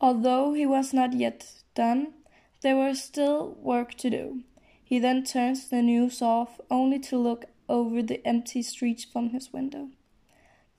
Although 0.00 0.54
he 0.54 0.64
was 0.64 0.94
not 0.94 1.12
yet 1.12 1.44
done, 1.74 2.14
there 2.62 2.76
was 2.76 3.02
still 3.02 3.58
work 3.60 3.92
to 3.96 4.08
do. 4.08 4.40
He 4.82 4.98
then 4.98 5.22
turned 5.22 5.58
the 5.68 5.82
news 5.82 6.22
off, 6.22 6.62
only 6.70 6.98
to 7.00 7.18
look 7.18 7.44
over 7.68 8.02
the 8.02 8.26
empty 8.26 8.62
streets 8.62 9.04
from 9.04 9.30
his 9.30 9.52
window. 9.52 9.90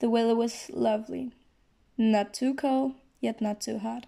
The 0.00 0.10
weather 0.10 0.34
was 0.34 0.68
lovely. 0.74 1.30
Not 1.96 2.34
too 2.34 2.54
cold, 2.54 2.94
yet 3.20 3.40
not 3.40 3.60
too 3.60 3.78
hot. 3.78 4.06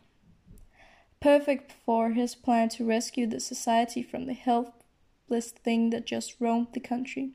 Perfect 1.21 1.73
for 1.87 2.11
his 2.11 2.35
plan 2.35 2.69
to 2.71 2.85
rescue 2.85 3.27
the 3.27 3.41
society 3.41 4.03
from 4.03 4.27
the 4.27 4.35
helpless 4.35 5.51
thing 5.51 5.91
that 5.91 6.07
just 6.07 6.41
roamed 6.41 6.69
the 6.73 6.81
country. 6.81 7.31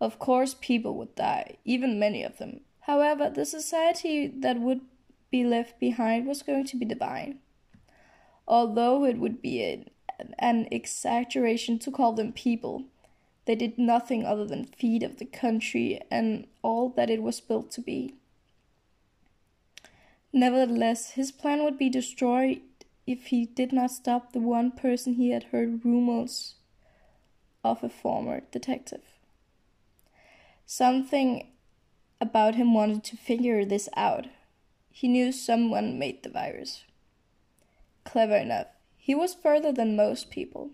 Of 0.00 0.18
course, 0.18 0.54
people 0.60 0.94
would 0.96 1.14
die, 1.14 1.56
even 1.64 1.98
many 1.98 2.22
of 2.22 2.38
them. 2.38 2.60
However, 2.80 3.28
the 3.28 3.44
society 3.44 4.28
that 4.28 4.60
would 4.60 4.82
be 5.30 5.44
left 5.44 5.80
behind 5.80 6.26
was 6.26 6.42
going 6.42 6.66
to 6.66 6.76
be 6.76 6.84
divine. 6.84 7.40
Although 8.46 9.04
it 9.04 9.18
would 9.18 9.42
be 9.42 9.64
an, 9.64 9.90
an 10.38 10.68
exaggeration 10.70 11.78
to 11.80 11.90
call 11.90 12.12
them 12.12 12.32
people, 12.32 12.84
they 13.46 13.54
did 13.54 13.78
nothing 13.78 14.24
other 14.24 14.44
than 14.44 14.66
feed 14.66 15.02
of 15.02 15.16
the 15.16 15.24
country 15.24 16.00
and 16.10 16.46
all 16.62 16.90
that 16.90 17.10
it 17.10 17.22
was 17.22 17.40
built 17.40 17.70
to 17.72 17.80
be. 17.80 18.14
Nevertheless, 20.36 21.12
his 21.12 21.32
plan 21.32 21.64
would 21.64 21.78
be 21.78 21.88
destroyed 21.88 22.60
if 23.06 23.28
he 23.28 23.46
did 23.46 23.72
not 23.72 23.90
stop 23.90 24.32
the 24.32 24.38
one 24.38 24.70
person 24.70 25.14
he 25.14 25.30
had 25.30 25.44
heard 25.44 25.82
rumors 25.82 26.56
of 27.64 27.82
a 27.82 27.88
former 27.88 28.42
detective. 28.52 29.00
Something 30.66 31.52
about 32.20 32.54
him 32.56 32.74
wanted 32.74 33.02
to 33.04 33.16
figure 33.16 33.64
this 33.64 33.88
out. 33.96 34.26
He 34.90 35.08
knew 35.08 35.32
someone 35.32 35.98
made 35.98 36.22
the 36.22 36.28
virus. 36.28 36.84
Clever 38.04 38.36
enough, 38.36 38.66
he 38.98 39.14
was 39.14 39.32
further 39.32 39.72
than 39.72 39.96
most 39.96 40.28
people. 40.28 40.72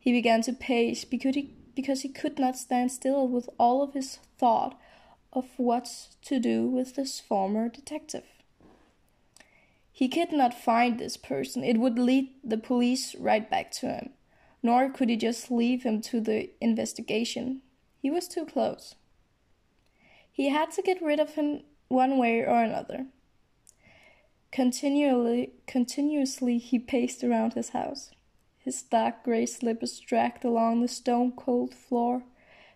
He 0.00 0.10
began 0.10 0.42
to 0.42 0.52
pace 0.52 1.04
because 1.04 1.36
he, 1.36 1.54
because 1.76 2.00
he 2.00 2.08
could 2.08 2.40
not 2.40 2.56
stand 2.56 2.90
still 2.90 3.28
with 3.28 3.48
all 3.56 3.84
of 3.84 3.94
his 3.94 4.18
thought 4.36 4.76
of 5.32 5.46
what 5.58 6.08
to 6.22 6.40
do 6.40 6.66
with 6.66 6.96
this 6.96 7.20
former 7.20 7.68
detective. 7.68 8.24
He 9.98 10.08
could 10.08 10.30
not 10.30 10.54
find 10.54 10.96
this 10.96 11.16
person, 11.16 11.64
it 11.64 11.76
would 11.76 11.98
lead 11.98 12.30
the 12.44 12.56
police 12.56 13.16
right 13.16 13.50
back 13.50 13.72
to 13.72 13.88
him. 13.88 14.10
Nor 14.62 14.90
could 14.90 15.08
he 15.08 15.16
just 15.16 15.50
leave 15.50 15.82
him 15.82 16.00
to 16.02 16.20
the 16.20 16.50
investigation. 16.60 17.62
He 18.00 18.08
was 18.08 18.28
too 18.28 18.46
close. 18.46 18.94
He 20.30 20.50
had 20.50 20.70
to 20.70 20.82
get 20.82 21.02
rid 21.02 21.18
of 21.18 21.34
him 21.34 21.62
one 21.88 22.16
way 22.16 22.42
or 22.42 22.62
another. 22.62 23.06
Continually, 24.52 25.54
continuously 25.66 26.58
he 26.58 26.78
paced 26.78 27.24
around 27.24 27.54
his 27.54 27.70
house. 27.70 28.12
His 28.56 28.80
dark 28.82 29.24
gray 29.24 29.46
slippers 29.46 29.98
dragged 29.98 30.44
along 30.44 30.80
the 30.80 30.86
stone 30.86 31.32
cold 31.32 31.74
floor, 31.74 32.22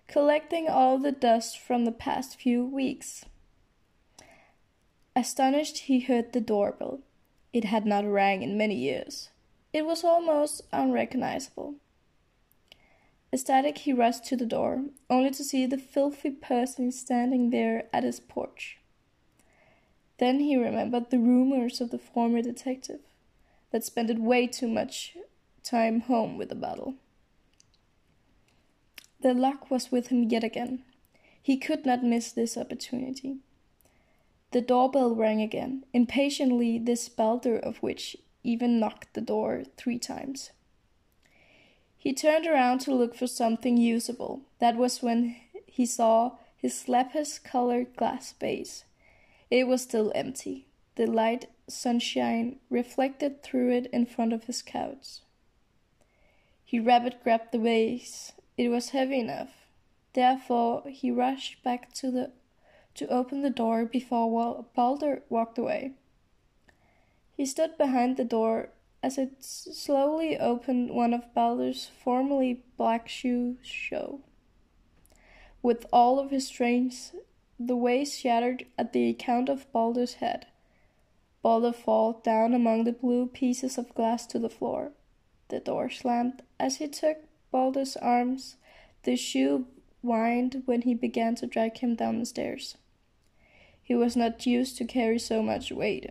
collecting 0.08 0.68
all 0.68 0.98
the 0.98 1.12
dust 1.12 1.56
from 1.56 1.84
the 1.84 1.92
past 1.92 2.40
few 2.40 2.64
weeks. 2.64 3.24
Astonished, 5.14 5.78
he 5.86 6.00
heard 6.00 6.32
the 6.32 6.40
doorbell. 6.40 6.98
It 7.52 7.64
had 7.64 7.84
not 7.84 8.04
rang 8.04 8.42
in 8.42 8.56
many 8.56 8.74
years. 8.74 9.28
It 9.72 9.84
was 9.84 10.04
almost 10.04 10.62
unrecognizable. 10.72 11.74
Ecstatic, 13.32 13.78
he 13.78 13.92
rushed 13.92 14.24
to 14.26 14.36
the 14.36 14.46
door, 14.46 14.84
only 15.08 15.30
to 15.30 15.44
see 15.44 15.64
the 15.64 15.78
filthy 15.78 16.30
person 16.30 16.92
standing 16.92 17.50
there 17.50 17.84
at 17.92 18.04
his 18.04 18.20
porch. 18.20 18.78
Then 20.18 20.40
he 20.40 20.56
remembered 20.56 21.10
the 21.10 21.18
rumors 21.18 21.80
of 21.80 21.90
the 21.90 21.98
former 21.98 22.42
detective 22.42 23.00
that 23.70 23.84
spent 23.84 24.18
way 24.18 24.46
too 24.46 24.68
much 24.68 25.16
time 25.62 26.00
home 26.00 26.36
with 26.36 26.50
the 26.50 26.54
bottle. 26.54 26.94
The 29.20 29.34
luck 29.34 29.70
was 29.70 29.90
with 29.90 30.08
him 30.08 30.24
yet 30.24 30.44
again. 30.44 30.84
He 31.40 31.56
could 31.56 31.86
not 31.86 32.04
miss 32.04 32.32
this 32.32 32.56
opportunity. 32.56 33.38
The 34.52 34.60
doorbell 34.60 35.14
rang 35.14 35.40
again, 35.40 35.84
impatiently, 35.94 36.78
this 36.78 37.08
Balder 37.08 37.58
of 37.58 37.78
which 37.78 38.16
even 38.44 38.78
knocked 38.78 39.14
the 39.14 39.22
door 39.22 39.64
three 39.78 39.98
times. 39.98 40.50
He 41.96 42.12
turned 42.12 42.46
around 42.46 42.80
to 42.80 42.94
look 42.94 43.14
for 43.14 43.26
something 43.26 43.78
usable. 43.78 44.42
That 44.58 44.76
was 44.76 45.02
when 45.02 45.36
he 45.66 45.86
saw 45.86 46.32
his 46.56 46.86
lapis 46.86 47.38
colored 47.38 47.96
glass 47.96 48.32
vase. 48.32 48.84
It 49.50 49.66
was 49.66 49.82
still 49.82 50.12
empty. 50.14 50.66
The 50.96 51.06
light 51.06 51.46
sunshine 51.66 52.58
reflected 52.68 53.42
through 53.42 53.72
it 53.72 53.86
in 53.86 54.04
front 54.04 54.34
of 54.34 54.44
his 54.44 54.60
couch. 54.60 55.20
He 56.62 56.78
rabbit 56.78 57.22
grabbed 57.22 57.52
the 57.52 57.58
vase. 57.58 58.32
It 58.58 58.68
was 58.68 58.90
heavy 58.90 59.20
enough. 59.20 59.66
Therefore, 60.12 60.82
he 60.88 61.10
rushed 61.10 61.62
back 61.62 61.92
to 61.94 62.10
the 62.10 62.32
to 62.94 63.08
open 63.08 63.42
the 63.42 63.50
door 63.50 63.84
before 63.84 64.66
Balder 64.74 65.22
walked 65.28 65.58
away. 65.58 65.92
He 67.36 67.46
stood 67.46 67.78
behind 67.78 68.16
the 68.16 68.24
door 68.24 68.70
as 69.02 69.18
it 69.18 69.42
slowly 69.42 70.38
opened 70.38 70.90
one 70.90 71.12
of 71.12 71.34
Balder's 71.34 71.90
formerly 72.02 72.64
black 72.76 73.08
shoes 73.08 73.58
show. 73.62 74.20
With 75.62 75.86
all 75.92 76.18
of 76.18 76.30
his 76.30 76.46
strength, 76.46 77.14
the 77.58 77.76
vase 77.76 78.16
shattered 78.16 78.66
at 78.78 78.92
the 78.92 79.08
account 79.08 79.48
of 79.48 79.70
Balder's 79.72 80.14
head. 80.14 80.46
Balder 81.42 81.72
fell 81.72 82.20
down 82.24 82.54
among 82.54 82.84
the 82.84 82.92
blue 82.92 83.26
pieces 83.26 83.78
of 83.78 83.94
glass 83.94 84.26
to 84.26 84.38
the 84.38 84.48
floor. 84.48 84.92
The 85.48 85.60
door 85.60 85.90
slammed 85.90 86.42
as 86.58 86.76
he 86.76 86.88
took 86.88 87.18
Balder's 87.50 87.96
arms. 87.96 88.56
The 89.02 89.16
shoe 89.16 89.66
whined 90.00 90.62
when 90.66 90.82
he 90.82 90.94
began 90.94 91.34
to 91.36 91.46
drag 91.46 91.78
him 91.78 91.94
down 91.94 92.18
the 92.18 92.26
stairs. 92.26 92.76
He 93.82 93.94
was 93.94 94.16
not 94.16 94.46
used 94.46 94.76
to 94.78 94.84
carry 94.84 95.18
so 95.18 95.42
much 95.42 95.72
weight. 95.72 96.08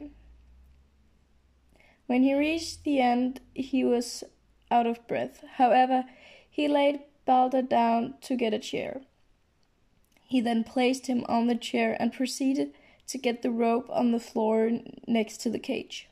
When 2.07 2.23
he 2.23 2.33
reached 2.33 2.83
the 2.83 2.99
end, 2.99 3.39
he 3.53 3.83
was 3.83 4.23
out 4.69 4.85
of 4.85 5.07
breath. 5.07 5.43
However, 5.55 6.05
he 6.49 6.67
laid 6.67 7.01
Balder 7.25 7.61
down 7.61 8.15
to 8.21 8.35
get 8.35 8.53
a 8.53 8.59
chair. 8.59 9.01
He 10.25 10.41
then 10.41 10.63
placed 10.63 11.07
him 11.07 11.25
on 11.29 11.47
the 11.47 11.55
chair 11.55 11.95
and 11.99 12.11
proceeded 12.11 12.73
to 13.07 13.17
get 13.17 13.41
the 13.41 13.51
rope 13.51 13.89
on 13.89 14.11
the 14.11 14.19
floor 14.19 14.71
next 15.07 15.37
to 15.41 15.49
the 15.49 15.59
cage. 15.59 16.09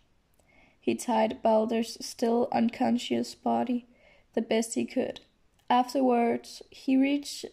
He 0.79 0.95
tied 0.95 1.41
Balder's 1.41 1.97
still 2.05 2.47
unconscious 2.51 3.35
body 3.35 3.85
the 4.33 4.41
best 4.41 4.75
he 4.75 4.85
could. 4.85 5.21
Afterwards, 5.69 6.61
he 6.69 6.97
reached 6.97 7.45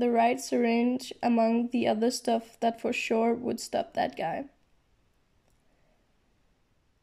the 0.00 0.10
right 0.10 0.40
syringe 0.40 1.12
among 1.22 1.68
the 1.68 1.86
other 1.86 2.10
stuff 2.10 2.58
that 2.60 2.80
for 2.80 2.92
sure 2.92 3.34
would 3.34 3.60
stop 3.60 3.94
that 3.94 4.16
guy. 4.16 4.44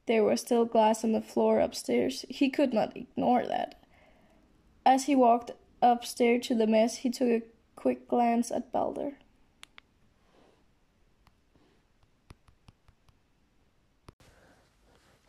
There 0.07 0.23
was 0.23 0.41
still 0.41 0.65
glass 0.65 1.03
on 1.03 1.11
the 1.11 1.21
floor 1.21 1.59
upstairs. 1.59 2.25
He 2.29 2.49
could 2.49 2.73
not 2.73 2.95
ignore 2.95 3.45
that. 3.45 3.75
As 4.85 5.05
he 5.05 5.15
walked 5.15 5.51
upstairs 5.81 6.47
to 6.47 6.55
the 6.55 6.65
mess, 6.65 6.97
he 6.97 7.09
took 7.09 7.27
a 7.27 7.41
quick 7.75 8.07
glance 8.07 8.51
at 8.51 8.71
Balder. 8.71 9.13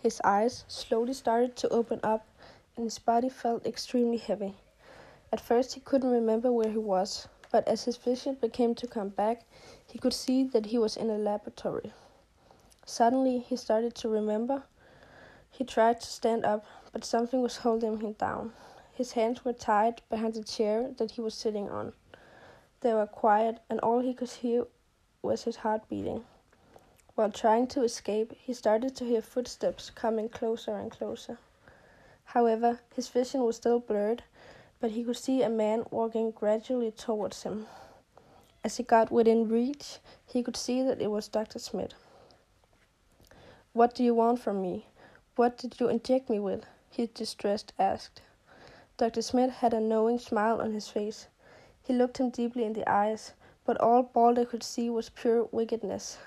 His 0.01 0.21
eyes 0.23 0.65
slowly 0.69 1.13
started 1.13 1.57
to 1.57 1.69
open 1.71 1.99
up, 2.05 2.27
and 2.77 2.85
his 2.85 3.01
body 3.01 3.29
felt 3.29 3.67
extremely 3.67 4.17
heavy. 4.17 4.55
At 5.33 5.41
first, 5.41 5.75
he 5.75 5.81
couldn't 5.81 6.11
remember 6.11 6.53
where 6.53 6.71
he 6.71 6.79
was, 6.79 7.27
but 7.51 7.67
as 7.67 7.85
his 7.85 7.97
vision 7.97 8.35
began 8.35 8.75
to 8.75 8.87
come 8.87 9.09
back, 9.09 9.43
he 9.87 9.99
could 9.99 10.13
see 10.13 10.45
that 10.45 10.67
he 10.67 10.79
was 10.79 10.97
in 10.97 11.11
a 11.11 11.19
laboratory. 11.19 11.93
Suddenly, 12.85 13.41
he 13.41 13.57
started 13.57 13.95
to 13.97 14.09
remember. 14.09 14.65
He 15.51 15.65
tried 15.65 16.01
to 16.01 16.07
stand 16.07 16.45
up, 16.45 16.65
but 16.93 17.05
something 17.05 17.43
was 17.43 17.59
holding 17.59 18.01
him 18.01 18.13
down. 18.13 18.53
His 18.93 19.13
hands 19.13 19.45
were 19.45 19.53
tied 19.53 20.03
behind 20.11 20.35
the 20.35 20.43
chair 20.43 20.91
that 20.99 21.13
he 21.13 21.21
was 21.21 21.35
sitting 21.35 21.69
on. 21.69 21.93
They 22.81 22.95
were 22.95 23.07
quiet, 23.07 23.59
and 23.69 23.81
all 23.81 24.01
he 24.01 24.15
could 24.15 24.31
hear 24.31 24.67
was 25.23 25.45
his 25.45 25.57
heart 25.57 25.89
beating. 25.89 26.25
While 27.15 27.33
trying 27.33 27.67
to 27.69 27.83
escape, 27.83 28.33
he 28.39 28.55
started 28.55 28.95
to 28.97 29.05
hear 29.05 29.21
footsteps 29.21 29.91
coming 29.91 30.29
closer 30.29 30.77
and 30.77 30.91
closer. 30.91 31.39
However, 32.25 32.81
his 32.95 33.09
vision 33.09 33.43
was 33.45 33.57
still 33.57 33.81
blurred, 33.81 34.23
but 34.81 34.93
he 34.93 35.05
could 35.05 35.17
see 35.17 35.43
a 35.43 35.49
man 35.49 35.85
walking 35.91 36.31
gradually 36.31 36.91
towards 36.91 37.43
him. 37.43 37.67
As 38.65 38.77
he 38.77 38.83
got 38.83 39.11
within 39.11 39.49
reach, 39.49 39.99
he 40.27 40.43
could 40.43 40.57
see 40.57 40.83
that 40.83 41.01
it 41.01 41.11
was 41.11 41.29
Dr. 41.29 41.59
Smith. 41.59 41.95
What 43.73 43.95
do 43.95 44.03
you 44.03 44.15
want 44.15 44.41
from 44.41 44.61
me? 44.61 44.87
What 45.37 45.57
did 45.57 45.79
you 45.79 45.89
inject 45.89 46.29
me 46.29 46.39
with? 46.39 46.67
he 46.91 47.07
distressed 47.07 47.73
asked. 47.79 48.23
Dr. 48.97 49.23
Smith 49.23 49.51
had 49.51 49.73
a 49.73 49.81
knowing 49.81 50.19
smile 50.19 50.61
on 50.61 50.73
his 50.73 50.89
face. 50.89 51.29
He 51.83 51.93
looked 51.93 52.19
him 52.19 52.31
deeply 52.31 52.65
in 52.65 52.73
the 52.73 52.89
eyes, 52.91 53.33
but 53.65 53.81
all 53.81 54.03
Balder 54.03 54.45
could 54.45 54.63
see 54.63 54.91
was 54.91 55.11
pure 55.11 55.45
wickedness. 55.53 56.19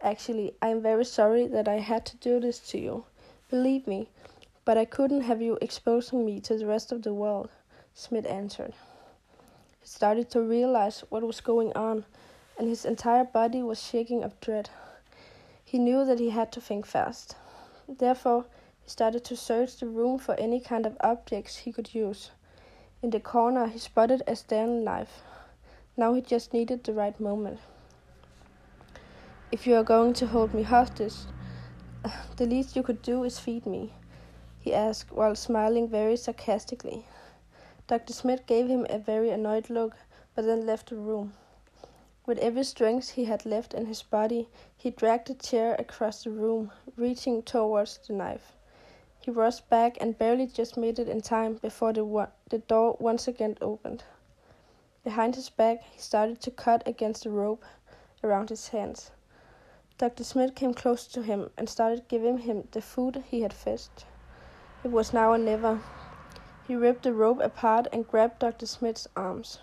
Actually, 0.00 0.54
I 0.60 0.68
am 0.68 0.82
very 0.82 1.04
sorry 1.04 1.46
that 1.46 1.66
I 1.66 1.78
had 1.78 2.04
to 2.06 2.16
do 2.18 2.38
this 2.38 2.58
to 2.70 2.78
you. 2.78 3.06
Believe 3.48 3.86
me, 3.86 4.10
but 4.64 4.78
I 4.78 4.84
couldn't 4.84 5.22
have 5.22 5.42
you 5.42 5.58
exposing 5.60 6.24
me 6.24 6.40
to 6.40 6.56
the 6.56 6.66
rest 6.66 6.92
of 6.92 7.02
the 7.02 7.12
world, 7.12 7.50
Smith 7.92 8.26
answered. 8.26 8.72
He 9.80 9.86
started 9.86 10.30
to 10.30 10.40
realize 10.40 11.04
what 11.10 11.22
was 11.22 11.40
going 11.40 11.72
on, 11.74 12.04
and 12.58 12.68
his 12.68 12.84
entire 12.84 13.24
body 13.24 13.62
was 13.62 13.82
shaking 13.82 14.24
of 14.24 14.40
dread. 14.40 14.70
He 15.64 15.78
knew 15.78 16.04
that 16.04 16.20
he 16.20 16.30
had 16.30 16.52
to 16.52 16.60
think 16.60 16.86
fast. 16.86 17.36
Therefore, 17.88 18.46
he 18.82 18.88
started 18.90 19.24
to 19.24 19.36
search 19.36 19.76
the 19.76 19.86
room 19.86 20.18
for 20.18 20.34
any 20.36 20.60
kind 20.60 20.86
of 20.86 20.96
objects 21.00 21.56
he 21.56 21.72
could 21.72 21.94
use. 21.94 22.30
In 23.02 23.10
the 23.10 23.20
corner, 23.20 23.66
he 23.66 23.78
spotted 23.78 24.22
a 24.26 24.34
Stanley 24.34 24.82
knife. 24.82 25.22
Now 25.96 26.14
he 26.14 26.22
just 26.22 26.52
needed 26.52 26.84
the 26.84 26.92
right 26.92 27.18
moment. 27.20 27.58
If 29.52 29.66
you 29.66 29.76
are 29.76 29.84
going 29.84 30.14
to 30.14 30.26
hold 30.26 30.54
me 30.54 30.62
hostage, 30.62 31.14
the 32.36 32.46
least 32.46 32.74
you 32.74 32.82
could 32.82 33.02
do 33.02 33.24
is 33.24 33.38
feed 33.38 33.66
me, 33.66 33.92
he 34.64 34.72
asked 34.72 35.12
while 35.12 35.34
smiling 35.34 35.86
very 35.86 36.16
sarcastically. 36.16 37.04
Dr. 37.86 38.14
Smith 38.14 38.46
gave 38.46 38.66
him 38.66 38.86
a 38.88 38.98
very 38.98 39.28
annoyed 39.28 39.68
look, 39.68 39.94
but 40.34 40.46
then 40.46 40.64
left 40.64 40.88
the 40.88 40.96
room. 40.96 41.34
With 42.24 42.38
every 42.38 42.64
strength 42.64 43.10
he 43.10 43.26
had 43.26 43.44
left 43.44 43.74
in 43.74 43.84
his 43.84 44.02
body, 44.02 44.48
he 44.74 44.88
dragged 44.88 45.28
the 45.28 45.34
chair 45.34 45.74
across 45.78 46.24
the 46.24 46.30
room, 46.30 46.72
reaching 46.96 47.42
towards 47.42 47.98
the 47.98 48.14
knife. 48.14 48.54
He 49.20 49.30
rushed 49.30 49.68
back 49.68 49.98
and 50.00 50.16
barely 50.16 50.46
just 50.46 50.78
made 50.78 50.98
it 50.98 51.10
in 51.10 51.20
time 51.20 51.56
before 51.56 51.92
the, 51.92 52.30
the 52.48 52.58
door 52.60 52.96
once 52.98 53.28
again 53.28 53.58
opened. 53.60 54.04
Behind 55.04 55.34
his 55.34 55.50
back, 55.50 55.82
he 55.82 55.98
started 55.98 56.40
to 56.40 56.50
cut 56.50 56.82
against 56.88 57.24
the 57.24 57.30
rope 57.30 57.66
around 58.22 58.48
his 58.48 58.68
hands. 58.68 59.10
Dr. 59.98 60.24
Smith 60.24 60.54
came 60.54 60.72
close 60.72 61.06
to 61.08 61.22
him 61.22 61.50
and 61.58 61.68
started 61.68 62.08
giving 62.08 62.38
him 62.38 62.66
the 62.72 62.80
food 62.80 63.24
he 63.28 63.42
had 63.42 63.52
fetched. 63.52 64.06
It 64.84 64.92
was 64.92 65.14
now 65.14 65.32
or 65.32 65.38
never. 65.38 65.80
He 66.68 66.76
ripped 66.76 67.04
the 67.04 67.14
rope 67.14 67.40
apart 67.40 67.86
and 67.90 68.06
grabbed 68.06 68.40
Dr. 68.40 68.66
Smith's 68.66 69.08
arms. 69.16 69.58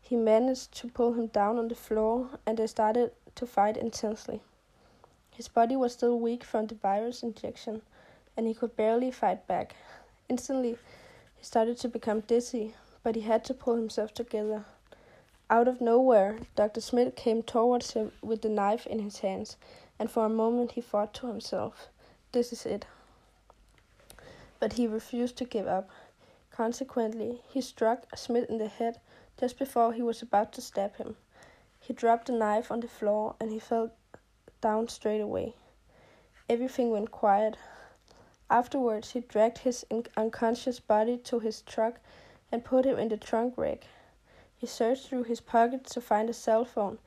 He 0.00 0.16
managed 0.16 0.72
to 0.76 0.88
pull 0.88 1.12
him 1.12 1.26
down 1.26 1.58
on 1.58 1.68
the 1.68 1.74
floor, 1.74 2.30
and 2.46 2.56
they 2.56 2.66
started 2.66 3.12
to 3.34 3.46
fight 3.46 3.76
intensely. 3.76 4.40
His 5.30 5.48
body 5.48 5.76
was 5.76 5.92
still 5.92 6.18
weak 6.18 6.44
from 6.44 6.66
the 6.66 6.76
virus 6.76 7.22
injection, 7.22 7.82
and 8.38 8.46
he 8.46 8.54
could 8.54 8.74
barely 8.74 9.10
fight 9.10 9.46
back. 9.46 9.76
Instantly, 10.30 10.78
he 11.36 11.44
started 11.44 11.76
to 11.80 11.88
become 11.88 12.20
dizzy, 12.20 12.74
but 13.02 13.16
he 13.16 13.20
had 13.20 13.44
to 13.44 13.54
pull 13.54 13.76
himself 13.76 14.14
together. 14.14 14.64
Out 15.50 15.68
of 15.68 15.82
nowhere, 15.82 16.38
Dr. 16.56 16.80
Smith 16.80 17.16
came 17.16 17.42
towards 17.42 17.92
him 17.92 18.12
with 18.22 18.40
the 18.40 18.48
knife 18.48 18.86
in 18.86 19.00
his 19.00 19.18
hands, 19.18 19.58
and 19.98 20.10
for 20.10 20.24
a 20.24 20.30
moment 20.30 20.72
he 20.72 20.80
thought 20.80 21.12
to 21.14 21.26
himself, 21.26 21.88
This 22.32 22.50
is 22.50 22.64
it. 22.64 22.86
But 24.60 24.74
he 24.74 24.86
refused 24.86 25.36
to 25.38 25.44
give 25.44 25.66
up. 25.66 25.90
Consequently, 26.50 27.42
he 27.48 27.60
struck 27.60 28.16
Smith 28.16 28.50
in 28.50 28.58
the 28.58 28.68
head 28.68 29.00
just 29.38 29.56
before 29.56 29.92
he 29.92 30.02
was 30.02 30.20
about 30.20 30.52
to 30.52 30.60
stab 30.60 30.96
him, 30.96 31.16
he 31.78 31.92
dropped 31.92 32.26
the 32.26 32.32
knife 32.32 32.72
on 32.72 32.80
the 32.80 32.88
floor 32.88 33.36
and 33.38 33.52
he 33.52 33.60
fell 33.60 33.92
down 34.60 34.88
straight 34.88 35.20
away. 35.20 35.54
Everything 36.48 36.90
went 36.90 37.12
quiet. 37.12 37.56
Afterwards, 38.50 39.12
he 39.12 39.20
dragged 39.20 39.58
his 39.58 39.86
unconscious 40.16 40.80
body 40.80 41.16
to 41.18 41.38
his 41.38 41.62
truck 41.62 42.00
and 42.50 42.64
put 42.64 42.84
him 42.84 42.98
in 42.98 43.10
the 43.10 43.16
trunk 43.16 43.54
rack. 43.56 43.84
He 44.56 44.66
searched 44.66 45.06
through 45.06 45.24
his 45.24 45.40
pockets 45.40 45.94
to 45.94 46.00
find 46.00 46.28
a 46.28 46.32
cell 46.32 46.64
phone 46.64 46.98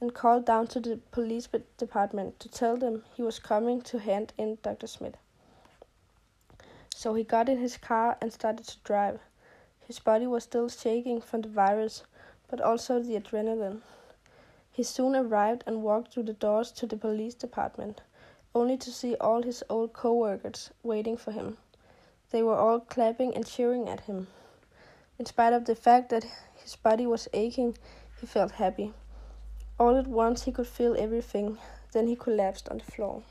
and 0.00 0.12
called 0.12 0.44
down 0.44 0.66
to 0.68 0.80
the 0.80 0.96
police 1.12 1.48
department 1.76 2.40
to 2.40 2.48
tell 2.48 2.76
them 2.76 3.04
he 3.14 3.22
was 3.22 3.38
coming 3.38 3.80
to 3.82 4.00
hand 4.00 4.32
in 4.36 4.58
Dr. 4.60 4.88
Smith. 4.88 5.16
So 6.98 7.12
he 7.12 7.24
got 7.24 7.50
in 7.50 7.58
his 7.58 7.76
car 7.76 8.16
and 8.22 8.32
started 8.32 8.66
to 8.68 8.78
drive. 8.82 9.20
His 9.86 9.98
body 9.98 10.26
was 10.26 10.44
still 10.44 10.70
shaking 10.70 11.20
from 11.20 11.42
the 11.42 11.48
virus, 11.50 12.04
but 12.48 12.58
also 12.58 13.00
the 13.00 13.20
adrenaline. 13.20 13.82
He 14.72 14.82
soon 14.82 15.14
arrived 15.14 15.62
and 15.66 15.82
walked 15.82 16.14
through 16.14 16.22
the 16.22 16.32
doors 16.32 16.72
to 16.72 16.86
the 16.86 16.96
police 16.96 17.34
department, 17.34 18.00
only 18.54 18.78
to 18.78 18.90
see 18.90 19.14
all 19.16 19.42
his 19.42 19.62
old 19.68 19.92
co-workers 19.92 20.70
waiting 20.82 21.18
for 21.18 21.32
him. 21.32 21.58
They 22.30 22.42
were 22.42 22.56
all 22.56 22.80
clapping 22.80 23.36
and 23.36 23.46
cheering 23.46 23.90
at 23.90 24.08
him. 24.08 24.28
In 25.18 25.26
spite 25.26 25.52
of 25.52 25.66
the 25.66 25.74
fact 25.74 26.08
that 26.08 26.24
his 26.54 26.76
body 26.76 27.06
was 27.06 27.28
aching, 27.34 27.76
he 28.18 28.26
felt 28.26 28.52
happy. 28.52 28.94
All 29.78 29.98
at 29.98 30.06
once 30.06 30.44
he 30.44 30.50
could 30.50 30.66
feel 30.66 30.96
everything, 30.98 31.58
then 31.92 32.06
he 32.06 32.16
collapsed 32.16 32.70
on 32.70 32.78
the 32.78 32.84
floor. 32.84 33.22